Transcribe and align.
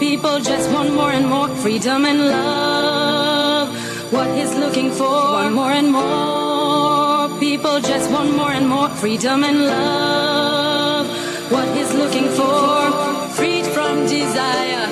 people 0.00 0.40
just 0.40 0.72
want 0.72 0.94
more 0.94 1.12
and 1.12 1.26
more 1.28 1.48
freedom 1.56 2.06
and 2.06 2.20
love. 2.26 3.68
What 4.10 4.28
he's 4.34 4.54
looking 4.54 4.90
for, 4.90 5.12
one 5.42 5.52
more 5.52 5.72
and 5.72 5.92
more 5.92 7.28
people 7.38 7.80
just 7.80 8.10
want 8.10 8.34
more 8.34 8.50
and 8.50 8.66
more 8.66 8.88
freedom 8.88 9.44
and 9.44 9.58
love. 9.66 11.06
What 11.52 11.68
he's 11.76 11.92
looking 11.94 12.28
for, 12.28 12.90
freed 13.36 13.66
from 13.66 14.06
desire, 14.06 14.86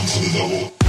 down 0.00 0.08
to 0.08 0.18
the 0.20 0.38
double. 0.38 0.79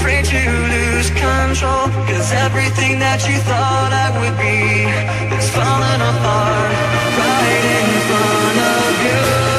afraid 0.00 0.24
to 0.24 0.40
lose 0.72 1.10
control. 1.10 1.84
Cause 2.08 2.32
everything 2.32 2.98
that 3.00 3.20
you 3.28 3.36
thought 3.48 3.92
I 3.92 4.08
would 4.18 4.36
be 4.40 4.88
Is 5.36 5.48
falling 5.52 6.02
apart. 6.12 6.72
Right 7.20 7.64
in 7.76 7.88
front 8.08 8.58
of 8.76 9.44
you. 9.44 9.49